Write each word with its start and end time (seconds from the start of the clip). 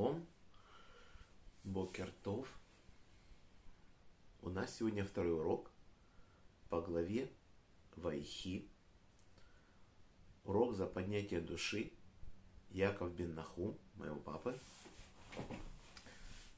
Шалом, 0.00 0.26
Бокертов. 1.62 2.48
У 4.40 4.48
нас 4.48 4.74
сегодня 4.74 5.04
второй 5.04 5.34
урок 5.34 5.70
по 6.70 6.80
главе 6.80 7.30
Вайхи. 7.96 8.66
Урок 10.44 10.74
за 10.74 10.86
поднятие 10.86 11.42
души 11.42 11.92
Яков 12.70 13.14
бен 13.14 13.34
Наху, 13.34 13.76
моего 13.96 14.16
папы. 14.16 14.58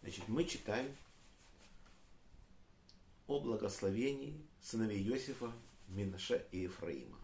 Значит, 0.02 0.28
мы 0.28 0.44
читаем 0.44 0.94
о 3.26 3.40
благословении 3.40 4.40
сыновей 4.60 5.04
Иосифа, 5.08 5.52
Минаша 5.88 6.36
и 6.52 6.60
Ефраима. 6.60 7.18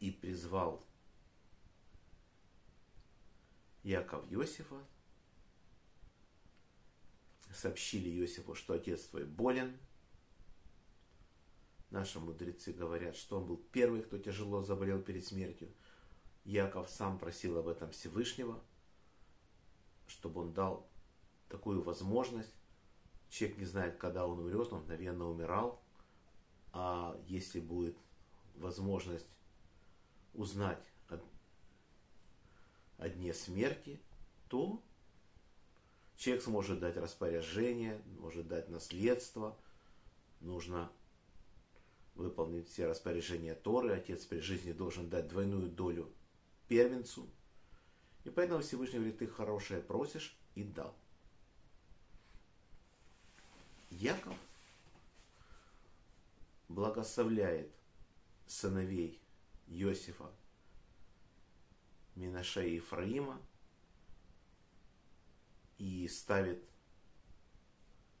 И 0.00 0.10
призвал 0.10 0.82
Яков 3.86 4.24
Иосифа, 4.32 4.84
сообщили 7.54 8.10
Иосифу, 8.18 8.56
что 8.56 8.74
отец 8.74 9.04
твой 9.04 9.24
болен. 9.24 9.78
Наши 11.90 12.18
мудрецы 12.18 12.72
говорят, 12.72 13.14
что 13.14 13.38
он 13.38 13.46
был 13.46 13.58
первый, 13.70 14.02
кто 14.02 14.18
тяжело 14.18 14.64
заболел 14.64 15.00
перед 15.00 15.24
смертью. 15.24 15.72
Яков 16.44 16.90
сам 16.90 17.16
просил 17.16 17.58
об 17.58 17.68
этом 17.68 17.92
Всевышнего, 17.92 18.60
чтобы 20.08 20.40
он 20.40 20.52
дал 20.52 20.90
такую 21.48 21.80
возможность. 21.80 22.54
Человек 23.30 23.58
не 23.58 23.66
знает, 23.66 23.98
когда 23.98 24.26
он 24.26 24.40
умрет, 24.40 24.72
он 24.72 24.80
мгновенно 24.80 25.30
умирал. 25.30 25.80
А 26.72 27.16
если 27.28 27.60
будет 27.60 27.96
возможность 28.56 29.38
узнать 30.34 30.84
о, 32.98 33.08
дне 33.08 33.34
смерти, 33.34 34.00
то 34.48 34.82
человек 36.16 36.44
сможет 36.44 36.80
дать 36.80 36.96
распоряжение, 36.96 38.00
может 38.18 38.48
дать 38.48 38.68
наследство. 38.68 39.56
Нужно 40.40 40.90
выполнить 42.14 42.68
все 42.68 42.86
распоряжения 42.86 43.54
Торы. 43.54 43.92
Отец 43.92 44.24
при 44.24 44.40
жизни 44.40 44.72
должен 44.72 45.08
дать 45.08 45.28
двойную 45.28 45.68
долю 45.68 46.12
первенцу. 46.68 47.28
И 48.24 48.30
поэтому 48.30 48.60
Всевышний 48.60 48.98
говорит, 48.98 49.18
ты 49.18 49.26
хорошее 49.26 49.80
просишь 49.80 50.36
и 50.54 50.64
дал. 50.64 50.94
Яков 53.90 54.34
благословляет 56.68 57.70
сыновей 58.46 59.20
Иосифа, 59.68 60.30
Минаша 62.16 62.62
и 62.62 62.76
Ефраима 62.76 63.40
и 65.78 66.08
ставит 66.08 66.64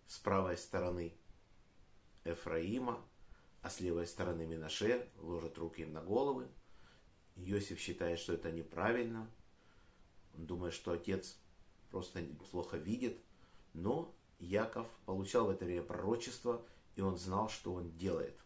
с 0.06 0.18
правой 0.18 0.56
стороны 0.56 1.14
Ефраима, 2.24 3.02
а 3.62 3.70
с 3.70 3.80
левой 3.80 4.06
стороны 4.06 4.46
Минаше, 4.46 5.08
ложит 5.16 5.58
руки 5.58 5.82
им 5.82 5.92
на 5.92 6.02
головы. 6.02 6.46
Иосиф 7.36 7.80
считает, 7.80 8.18
что 8.18 8.34
это 8.34 8.52
неправильно. 8.52 9.30
Он 10.34 10.46
думает, 10.46 10.74
что 10.74 10.92
отец 10.92 11.38
просто 11.90 12.22
плохо 12.50 12.76
видит. 12.76 13.18
Но 13.72 14.14
Яков 14.38 14.86
получал 15.06 15.46
в 15.46 15.50
это 15.50 15.64
время 15.64 15.82
пророчество, 15.82 16.64
и 16.94 17.00
он 17.00 17.16
знал, 17.16 17.48
что 17.48 17.74
он 17.74 17.90
делает. 17.96 18.38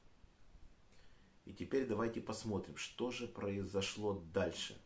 И 1.45 1.53
теперь 1.53 1.87
давайте 1.87 2.21
посмотрим, 2.21 2.77
что 2.77 3.11
же 3.11 3.27
произошло 3.27 4.23
дальше. 4.33 4.81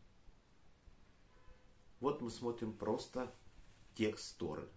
Вот 1.99 2.21
мы 2.21 2.29
смотрим 2.29 2.73
просто 2.73 3.33
текст 3.95 4.37
Торы. 4.37 4.67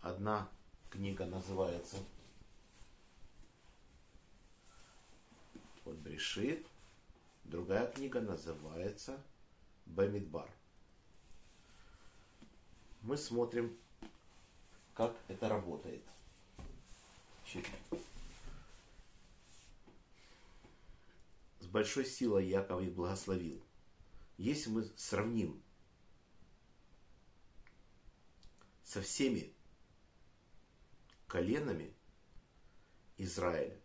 Одна 0.00 0.48
книга 0.90 1.26
называется 1.26 1.96
вот 5.84 5.96
Брешит, 5.96 6.66
другая 7.44 7.90
книга 7.90 8.20
называется 8.20 9.22
Бамидбар. 9.86 10.50
Мы 13.02 13.16
смотрим 13.16 13.76
как 14.94 15.14
это 15.28 15.48
работает. 15.48 16.02
С 21.60 21.66
большой 21.66 22.06
силой 22.06 22.46
Яков 22.46 22.80
их 22.80 22.94
благословил. 22.94 23.60
Если 24.38 24.70
мы 24.70 24.84
сравним 24.96 25.62
со 28.94 29.02
всеми 29.02 29.52
коленами 31.26 31.92
Израиля, 33.16 33.76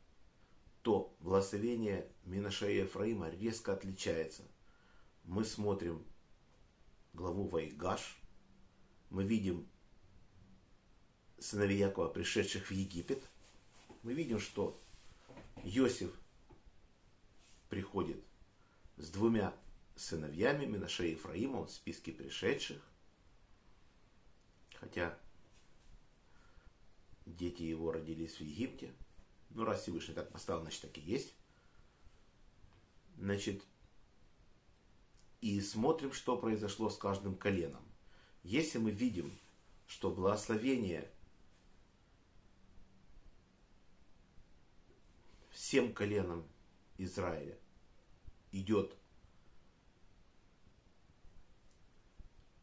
то 0.84 1.16
благословение 1.20 2.08
Минаша 2.26 2.70
и 2.70 2.78
Ефраима 2.78 3.32
резко 3.32 3.74
отличается. 3.74 4.44
Мы 5.24 5.46
смотрим 5.46 6.06
главу 7.14 7.48
Вайгаш, 7.48 8.22
мы 9.10 9.24
видим 9.24 9.68
сыновей 11.40 11.80
Якова, 11.80 12.10
пришедших 12.10 12.68
в 12.68 12.72
Египет, 12.72 13.24
мы 14.04 14.14
видим, 14.14 14.40
что 14.40 14.80
Иосиф 15.64 16.14
приходит 17.68 18.24
с 18.98 19.10
двумя 19.10 19.56
сыновьями 19.96 20.68
Минаше 20.68 21.08
и 21.08 21.12
Ефраима, 21.14 21.62
он 21.62 21.66
в 21.66 21.72
списке 21.72 22.12
пришедших, 22.12 22.80
хотя 24.80 25.18
дети 27.26 27.64
его 27.64 27.92
родились 27.92 28.36
в 28.36 28.42
Египте, 28.42 28.94
ну 29.50 29.64
раз 29.64 29.82
Всевышний 29.82 30.14
так 30.14 30.32
поставил, 30.32 30.62
значит 30.62 30.82
так 30.82 30.98
и 30.98 31.02
есть. 31.02 31.34
Значит, 33.18 33.64
и 35.42 35.60
смотрим, 35.62 36.14
что 36.14 36.38
произошло 36.38 36.90
с 36.90 36.98
каждым 36.98 37.36
коленом. 37.36 37.84
Если 38.44 38.78
мы 38.78 38.92
видим, 38.92 39.38
что 39.88 40.12
благословение 40.12 41.10
всем 45.52 45.94
коленам 45.94 46.48
Израиля 46.98 47.58
идет 48.52 48.96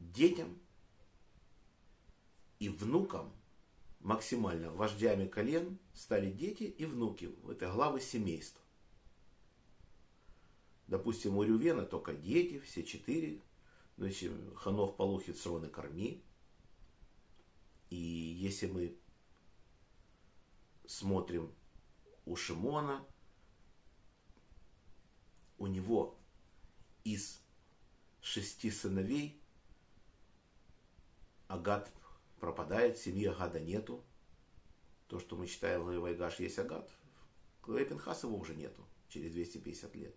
детям 0.00 0.58
и 2.58 2.68
внукам 2.68 3.32
максимально 4.00 4.70
вождями 4.70 5.26
колен 5.26 5.78
стали 5.94 6.30
дети 6.30 6.64
и 6.64 6.86
внуки. 6.86 7.34
Это 7.50 7.70
главы 7.70 8.00
семейства. 8.00 8.60
Допустим, 10.86 11.36
у 11.36 11.42
Рювена 11.42 11.84
только 11.84 12.14
дети, 12.14 12.60
все 12.60 12.84
четыре. 12.84 13.40
Значит, 13.96 14.32
Ханов, 14.56 14.96
Полухит, 14.96 15.36
Срон 15.36 15.68
Корми. 15.70 16.22
И 17.90 17.96
если 17.96 18.66
мы 18.66 18.96
смотрим 20.86 21.52
у 22.24 22.36
Шимона, 22.36 23.04
у 25.58 25.66
него 25.66 26.16
из 27.04 27.40
шести 28.20 28.70
сыновей 28.70 29.40
Агат 31.48 31.90
пропадает, 32.40 32.98
семьи 32.98 33.26
Агада 33.26 33.60
нету. 33.60 34.04
То, 35.08 35.20
что 35.20 35.36
мы 35.36 35.46
читаем 35.46 35.82
в 35.82 35.98
Вайгаш, 35.98 36.40
есть 36.40 36.58
Пинхас 37.84 38.22
его 38.22 38.36
уже 38.36 38.54
нету 38.54 38.84
через 39.08 39.32
250 39.32 39.94
лет. 39.96 40.14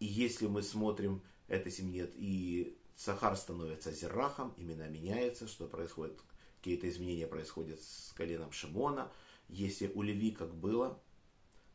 И 0.00 0.06
если 0.06 0.46
мы 0.46 0.62
смотрим, 0.62 1.22
этой 1.48 1.70
семьи 1.70 2.00
нет, 2.00 2.12
и 2.14 2.78
Сахар 2.96 3.36
становится 3.36 3.92
Зерахом, 3.92 4.54
имена 4.56 4.88
меняются, 4.88 5.46
что 5.46 5.66
происходит, 5.66 6.20
какие-то 6.58 6.88
изменения 6.88 7.26
происходят 7.26 7.80
с 7.80 8.12
коленом 8.16 8.52
Шимона. 8.52 9.10
Если 9.48 9.88
у 9.94 10.02
Леви 10.02 10.30
как 10.30 10.54
было, 10.54 10.98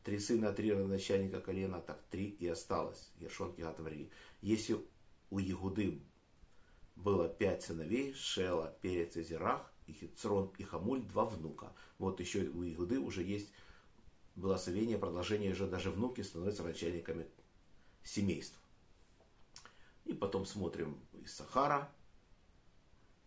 Три 0.08 0.20
сына, 0.20 0.54
три 0.54 0.72
родоначальника 0.72 1.42
колена, 1.42 1.82
так 1.82 2.02
три 2.10 2.30
и 2.30 2.48
осталось. 2.48 3.12
Ершон, 3.20 3.54
Кигат, 3.54 3.78
Если 4.42 4.78
у 5.30 5.38
Ягуды 5.38 6.02
было 6.96 7.28
пять 7.28 7.64
сыновей, 7.64 8.14
Шела, 8.14 8.74
Перец 8.82 9.18
и 9.18 9.24
Зирах, 9.24 9.70
и 9.88 9.94
Хицрон 9.94 10.54
и 10.58 10.64
Хамуль, 10.64 11.02
два 11.02 11.26
внука. 11.26 11.74
Вот 11.98 12.20
еще 12.20 12.42
у 12.50 12.64
Игуды 12.64 13.00
уже 13.00 13.24
есть 13.24 13.50
благословение, 14.36 14.98
продолжение, 14.98 15.52
уже 15.52 15.68
даже 15.68 15.90
внуки 15.90 16.22
становятся 16.22 16.64
начальниками 16.64 17.28
семейств. 18.04 18.60
И 20.06 20.14
потом 20.14 20.46
смотрим 20.46 20.98
из 21.14 21.34
Сахара, 21.34 21.92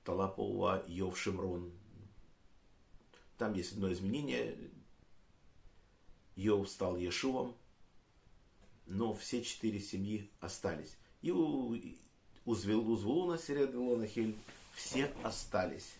Талапова, 0.04 0.84
Йов, 0.86 1.18
Шимрон. 1.18 1.72
Там 3.36 3.54
есть 3.54 3.72
одно 3.72 3.92
изменение, 3.92 4.56
Йов 6.36 6.68
стал 6.68 6.96
Ешувом, 6.96 7.54
но 8.86 9.14
все 9.14 9.42
четыре 9.42 9.80
семьи 9.80 10.30
остались. 10.40 10.96
и 11.22 11.30
у, 11.30 11.76
у 12.46 12.54
Звелуна, 12.54 13.38
Середрилона, 13.38 14.06
Хель, 14.06 14.36
все 14.74 15.12
остались. 15.22 15.94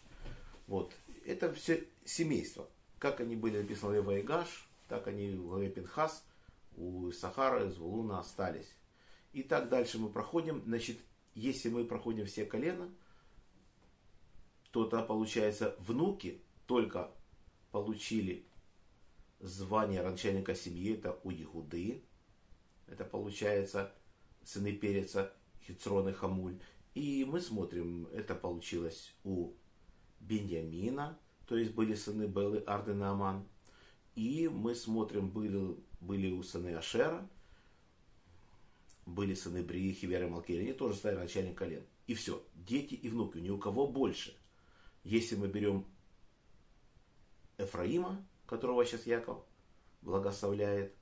Вот. 0.71 0.95
Это 1.27 1.53
все 1.53 1.85
семейство. 2.05 2.71
Как 3.01 3.21
они 3.21 3.35
были 3.35 3.59
написаны 3.59 4.01
в 4.01 4.05
Вайгаш, 4.05 4.69
так 4.87 5.09
они 5.09 5.31
в 5.31 5.49
главе 5.49 5.69
Пинхас, 5.69 6.25
у 6.77 7.11
Сахара 7.11 7.69
Звулуна 7.69 8.21
остались. 8.21 8.73
И 9.33 9.43
так 9.43 9.69
дальше 9.69 9.99
мы 9.99 10.11
проходим. 10.11 10.63
Значит, 10.65 10.99
если 11.35 11.71
мы 11.71 11.85
проходим 11.85 12.25
все 12.27 12.45
колена, 12.45 12.89
то 14.71 14.85
тогда 14.85 15.05
получается 15.05 15.75
внуки 15.81 16.41
только 16.67 17.11
получили 17.73 18.47
звание 19.41 20.05
начальника 20.05 20.55
семьи, 20.55 20.95
это 20.95 21.19
у 21.25 21.33
Игуды. 21.33 22.05
Это 22.87 23.05
получается 23.05 23.93
сыны 24.45 24.73
Переца, 24.73 25.33
Хицрон 25.67 26.11
и 26.11 26.13
Хамуль. 26.13 26.61
И 26.95 27.27
мы 27.29 27.41
смотрим, 27.41 28.07
это 28.13 28.37
получилось 28.37 29.13
у 29.25 29.55
Беньямина, 30.21 31.19
то 31.47 31.57
есть 31.57 31.75
были 31.75 31.95
сыны 31.95 32.25
Белы, 32.25 32.59
Арден 32.59 33.03
и. 33.03 33.47
И 34.15 34.49
мы 34.49 34.75
смотрим, 34.75 35.29
были, 35.31 35.77
были 36.01 36.31
у 36.31 36.43
сыны 36.43 36.75
Ашера, 36.75 37.29
были 39.07 39.35
сыны 39.35 39.63
Брии, 39.63 39.93
Хивера 39.93 40.27
и 40.27 40.31
Малкири, 40.31 40.63
они 40.63 40.73
тоже 40.73 40.95
стали 40.95 41.17
начальник 41.17 41.59
колен. 41.59 41.85
И 42.07 42.15
все, 42.15 42.43
дети 42.55 42.95
и 42.95 43.09
внуки, 43.09 43.39
ни 43.39 43.51
у 43.51 43.59
кого 43.59 43.87
больше. 43.87 44.37
Если 45.05 45.37
мы 45.37 45.49
берем 45.49 45.87
Эфраима, 47.57 48.25
которого 48.47 48.85
сейчас 48.85 49.07
Яков 49.07 49.45
благословляет, 50.03 50.95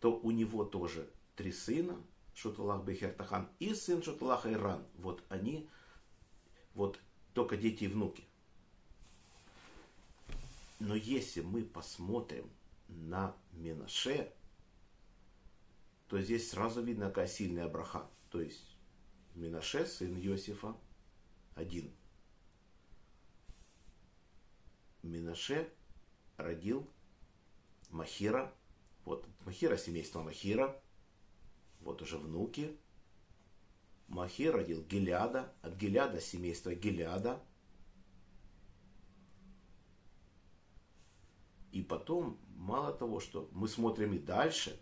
то 0.00 0.18
у 0.18 0.30
него 0.30 0.64
тоже 0.64 1.08
три 1.36 1.52
сына, 1.52 1.96
Шуталах 2.34 2.84
Бехертахан 2.84 3.48
и 3.58 3.74
сын 3.74 4.02
Шуталаха 4.02 4.52
Иран. 4.52 4.84
Вот 4.98 5.22
они, 5.28 5.68
вот 6.74 6.98
только 7.32 7.56
дети 7.56 7.84
и 7.84 7.88
внуки. 7.88 8.24
Но 10.78 10.94
если 10.94 11.40
мы 11.40 11.64
посмотрим 11.64 12.50
на 12.88 13.36
Менаше, 13.52 14.32
то 16.08 16.20
здесь 16.20 16.50
сразу 16.50 16.82
видно, 16.82 17.08
какая 17.08 17.26
сильная 17.26 17.68
браха. 17.68 18.08
То 18.30 18.40
есть 18.40 18.76
Минаше, 19.34 19.86
сын 19.86 20.18
Иосифа, 20.18 20.76
один. 21.54 21.92
Минаше 25.02 25.72
родил 26.36 26.88
Махира. 27.90 28.52
Вот 29.04 29.26
Махира, 29.44 29.76
семейство 29.76 30.22
Махира. 30.22 30.80
Вот 31.80 32.02
уже 32.02 32.18
внуки. 32.18 32.76
Махир 34.08 34.54
родил 34.54 34.82
Гелиада. 34.82 35.52
От 35.62 35.74
Гелиада 35.76 36.20
семейство 36.20 36.74
Гелиада. 36.74 37.42
И 41.74 41.82
потом, 41.82 42.38
мало 42.54 42.92
того, 42.92 43.18
что 43.18 43.48
мы 43.50 43.66
смотрим 43.66 44.14
и 44.14 44.18
дальше, 44.20 44.80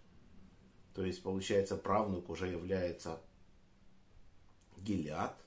то 0.92 1.02
есть, 1.02 1.22
получается, 1.22 1.78
правнук 1.78 2.28
уже 2.28 2.48
является 2.48 3.18
Гилиад, 4.76 5.42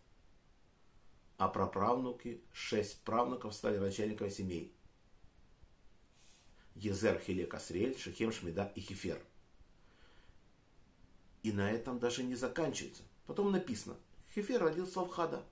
а 1.37 1.47
праправнуки, 1.47 2.41
шесть 2.51 3.03
правнуков 3.03 3.53
стали 3.53 3.77
начальниками 3.77 4.29
семей. 4.29 4.75
Езер, 6.73 7.19
Хилек, 7.19 7.53
Асрель, 7.53 7.95
Шехем, 7.95 8.31
Шмида 8.31 8.71
и 8.73 8.81
Хефер. 8.81 9.23
И 11.43 11.51
на 11.51 11.69
этом 11.69 11.99
даже 11.99 12.23
не 12.23 12.33
заканчивается. 12.33 13.03
Потом 13.27 13.51
написано, 13.51 13.97
Хефер 14.33 14.63
родил 14.63 14.87
Славхада, 14.87 15.45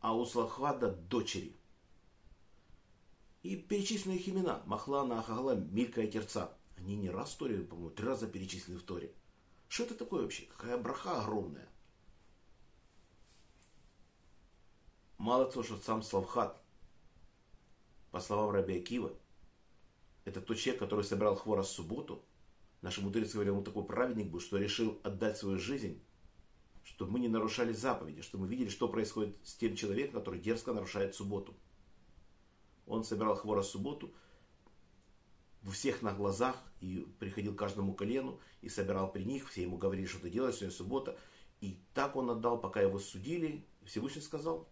а 0.00 0.14
у 0.14 0.26
Славхада 0.26 0.90
дочери. 0.90 1.56
И 3.44 3.56
перечислены 3.56 4.14
их 4.14 4.26
имена. 4.26 4.62
Махлана, 4.64 5.20
Ахагла, 5.20 5.54
Милька 5.54 6.00
и 6.00 6.10
Терца. 6.10 6.56
Они 6.78 6.96
не 6.96 7.10
раз 7.10 7.34
в 7.34 7.36
Торе, 7.36 7.58
по-моему, 7.58 7.90
три 7.90 8.06
раза 8.06 8.26
перечислены 8.26 8.78
в 8.78 8.82
Торе. 8.82 9.12
Что 9.68 9.84
это 9.84 9.94
такое 9.94 10.22
вообще? 10.22 10.46
Какая 10.46 10.78
браха 10.78 11.20
огромная. 11.20 11.68
Мало 15.18 15.44
того, 15.44 15.62
что 15.62 15.76
сам 15.76 16.02
Славхат, 16.02 16.58
по 18.12 18.20
словам 18.20 18.50
Раби 18.50 18.78
Акива, 18.78 19.12
это 20.24 20.40
тот 20.40 20.56
человек, 20.56 20.80
который 20.80 21.04
собирал 21.04 21.36
хворост 21.36 21.72
в 21.72 21.74
субботу. 21.74 22.24
Наши 22.80 23.02
мудрецы 23.02 23.34
говорят, 23.34 23.56
он 23.56 23.64
такой 23.64 23.84
праведник 23.84 24.28
был, 24.28 24.40
что 24.40 24.56
решил 24.56 24.98
отдать 25.02 25.36
свою 25.36 25.58
жизнь, 25.58 26.02
чтобы 26.82 27.12
мы 27.12 27.20
не 27.20 27.28
нарушали 27.28 27.74
заповеди, 27.74 28.22
чтобы 28.22 28.44
мы 28.44 28.50
видели, 28.50 28.70
что 28.70 28.88
происходит 28.88 29.36
с 29.44 29.54
тем 29.54 29.76
человеком, 29.76 30.20
который 30.20 30.40
дерзко 30.40 30.72
нарушает 30.72 31.14
субботу. 31.14 31.54
Он 32.86 33.04
собирал 33.04 33.36
хворост 33.36 33.70
в 33.70 33.72
субботу, 33.72 34.12
у 35.66 35.70
всех 35.70 36.02
на 36.02 36.12
глазах 36.12 36.62
и 36.80 37.06
приходил 37.18 37.54
к 37.54 37.58
каждому 37.58 37.94
колену 37.94 38.38
и 38.60 38.68
собирал 38.68 39.10
при 39.10 39.24
них, 39.24 39.48
все 39.48 39.62
ему 39.62 39.78
говорили, 39.78 40.06
что 40.06 40.20
ты 40.20 40.30
делаешь, 40.30 40.56
сегодня 40.56 40.76
суббота. 40.76 41.18
И 41.60 41.78
так 41.94 42.16
он 42.16 42.28
отдал, 42.30 42.60
пока 42.60 42.82
его 42.82 42.98
судили, 42.98 43.66
Всевышний 43.84 44.20
сказал, 44.20 44.68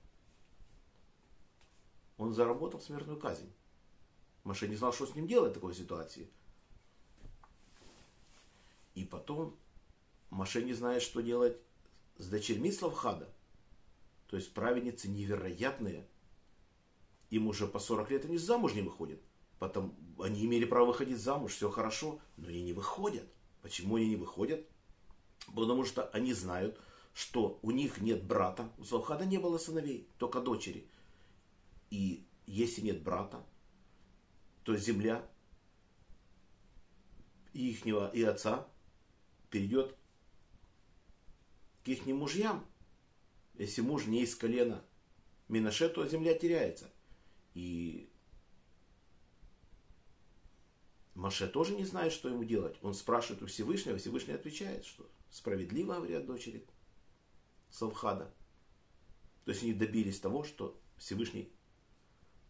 он 2.19 2.35
заработал 2.35 2.81
смертную 2.81 3.19
казнь. 3.19 3.51
Маша 4.45 4.69
не 4.69 4.77
знал, 4.77 4.93
что 4.93 5.07
с 5.07 5.15
ним 5.15 5.27
делать 5.27 5.53
в 5.53 5.55
такой 5.55 5.75
ситуации. 5.75 6.29
И 8.95 9.05
потом 9.05 9.57
Маше 10.31 10.63
не 10.63 10.75
знает, 10.75 11.03
что 11.03 11.21
делать 11.21 11.57
с 12.19 12.29
дочерьми 12.29 12.73
Славхада. 12.73 13.33
То 14.29 14.37
есть 14.37 14.53
праведницы 14.53 15.09
невероятные. 15.09 16.07
Им 17.33 17.47
уже 17.47 17.67
по 17.67 17.79
40 17.79 18.11
лет 18.11 18.25
они 18.27 18.37
замуж 18.37 18.75
не 18.75 18.83
выходят. 18.83 19.19
Потом, 19.59 19.97
они 20.19 20.45
имели 20.45 20.67
право 20.67 20.89
выходить 20.89 21.17
замуж, 21.17 21.55
все 21.55 21.71
хорошо, 21.71 22.21
но 22.37 22.49
они 22.49 22.63
не 22.63 22.75
выходят. 22.75 23.27
Почему 23.63 23.97
они 23.97 24.11
не 24.11 24.17
выходят? 24.17 24.69
Потому 25.55 25.87
что 25.87 26.11
они 26.11 26.35
знают, 26.35 26.79
что 27.15 27.59
у 27.63 27.71
них 27.71 28.03
нет 28.03 28.23
брата. 28.23 28.71
У 28.77 28.85
Салхада 28.85 29.25
не 29.25 29.39
было 29.39 29.57
сыновей, 29.57 30.07
только 30.19 30.43
дочери. 30.43 30.87
И 31.89 32.27
если 32.45 32.83
нет 32.83 33.03
брата, 33.03 33.43
то 34.63 34.77
земля 34.77 35.27
ихнего 37.55 38.11
и 38.13 38.23
отца 38.23 38.69
перейдет 39.49 39.97
к 41.83 41.89
их 41.89 42.05
мужьям. 42.05 42.67
Если 43.55 43.81
муж 43.81 44.05
не 44.05 44.21
из 44.21 44.37
колена 44.37 44.85
Минаше, 45.49 45.89
то 45.89 46.07
земля 46.07 46.35
теряется. 46.35 46.92
И 47.55 48.11
Маше 51.15 51.47
тоже 51.47 51.75
не 51.75 51.85
знает, 51.85 52.13
что 52.13 52.29
ему 52.29 52.45
делать. 52.45 52.77
Он 52.83 52.95
спрашивает 52.95 53.43
у 53.43 53.47
Всевышнего, 53.47 53.99
Всевышний 53.99 54.35
отвечает, 54.35 54.85
что 54.85 55.09
справедливо, 55.31 55.95
говорят 55.95 56.27
дочери 56.27 56.67
Салхада. 57.71 58.33
То 59.45 59.51
есть 59.51 59.63
они 59.63 59.75
добились 59.75 60.21
того, 60.21 60.45
что 60.45 60.81
Всевышний 60.97 61.53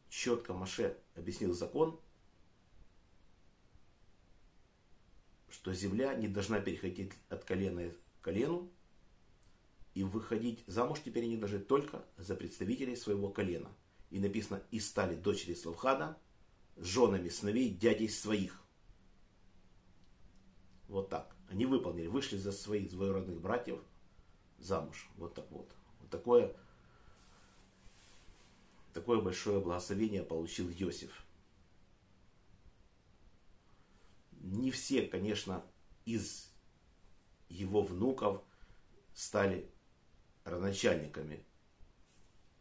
четко 0.08 0.52
Маше 0.52 0.98
объяснил 1.14 1.54
закон, 1.54 1.98
что 5.48 5.72
земля 5.72 6.14
не 6.14 6.28
должна 6.28 6.60
переходить 6.60 7.12
от 7.28 7.44
колена 7.44 7.90
к 7.90 8.24
колену, 8.24 8.70
и 9.94 10.04
выходить 10.04 10.64
замуж 10.66 11.00
теперь 11.04 11.24
они 11.24 11.36
должны 11.36 11.58
только 11.58 12.04
за 12.16 12.34
представителей 12.34 12.96
своего 12.96 13.28
колена. 13.28 13.70
И 14.12 14.20
написано, 14.20 14.62
и 14.70 14.78
стали 14.78 15.16
дочери 15.16 15.54
Славхада 15.54 16.18
с 16.76 16.84
женами 16.84 17.30
сыновей 17.30 17.70
дядей 17.70 18.10
своих. 18.10 18.62
Вот 20.86 21.08
так. 21.08 21.34
Они 21.48 21.64
выполнили, 21.64 22.08
вышли 22.08 22.36
за 22.36 22.52
своих 22.52 22.90
двоюродных 22.90 23.40
братьев 23.40 23.80
замуж. 24.58 25.08
Вот 25.16 25.32
так 25.32 25.50
вот. 25.50 25.74
Вот 26.00 26.10
такое, 26.10 26.54
такое 28.92 29.22
большое 29.22 29.60
благословение 29.60 30.22
получил 30.22 30.68
Иосиф. 30.68 31.24
Не 34.42 34.70
все, 34.70 35.06
конечно, 35.06 35.64
из 36.04 36.52
его 37.48 37.80
внуков 37.80 38.42
стали 39.14 39.70
родоначальниками, 40.44 41.46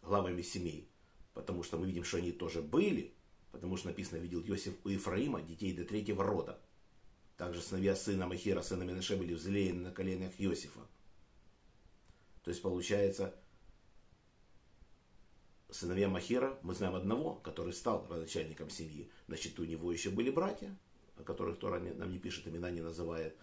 главами 0.02 0.42
семей. 0.44 0.91
Потому 1.34 1.64
что 1.64 1.78
мы 1.78 1.88
видим, 1.88 2.04
что 2.04 2.18
они 2.18 2.32
тоже 2.32 2.62
были, 2.62 3.14
потому 3.52 3.78
что 3.78 3.88
написано, 3.88 4.20
видел 4.20 4.42
Иосиф 4.42 4.76
у 4.84 4.90
Ефраима 4.90 5.42
детей 5.42 5.74
до 5.74 5.86
третьего 5.86 6.24
рода. 6.24 6.60
Также 7.38 7.62
сыновья 7.62 7.96
сына 7.96 8.28
Махира, 8.28 8.62
сына 8.62 8.84
Менаше 8.84 9.16
были 9.16 9.34
взлеяны 9.34 9.82
на 9.82 9.92
коленях 9.92 10.34
Иосифа. 10.38 10.82
То 12.44 12.50
есть 12.50 12.62
получается, 12.62 13.36
сыновья 15.70 16.10
Махира, 16.10 16.60
мы 16.64 16.74
знаем 16.74 16.96
одного, 16.96 17.36
который 17.36 17.74
стал 17.74 18.04
родоначальником 18.04 18.70
семьи. 18.70 19.10
Значит, 19.28 19.60
у 19.60 19.64
него 19.64 19.92
еще 19.92 20.10
были 20.10 20.30
братья, 20.30 20.76
о 21.18 21.24
которых 21.24 21.60
Тора 21.60 21.80
нам 21.80 22.12
не 22.12 22.20
пишет, 22.20 22.48
имена 22.48 22.70
не 22.72 22.82
называет. 22.82 23.38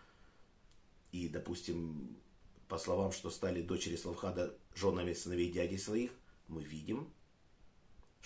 и, 1.10 1.28
допустим, 1.28 2.16
по 2.68 2.78
словам, 2.78 3.12
что 3.12 3.30
стали 3.30 3.62
дочери 3.62 3.96
Славхада 3.96 4.54
женами 4.74 5.14
сыновей 5.14 5.50
дяди 5.50 5.76
своих, 5.76 6.10
мы 6.48 6.62
видим, 6.62 7.10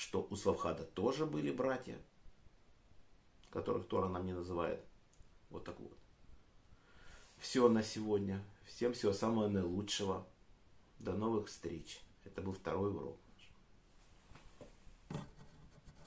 что 0.02 0.26
у 0.30 0.35
Славхада 0.35 0.82
тоже 0.82 1.26
были 1.26 1.52
братья, 1.52 1.97
которых 3.50 3.87
Тора 3.87 4.09
нам 4.09 4.26
не 4.26 4.32
называет. 4.32 4.85
Вот 5.49 5.62
так 5.62 5.78
вот. 5.78 5.97
Все 7.38 7.68
на 7.68 7.85
сегодня. 7.85 8.42
Всем 8.66 8.94
всего 8.94 9.12
самого 9.12 9.47
наилучшего. 9.47 10.26
До 10.99 11.12
новых 11.12 11.47
встреч. 11.47 12.00
Это 12.25 12.42
был 12.42 12.52
второй 12.52 12.90
урок. 12.90 13.16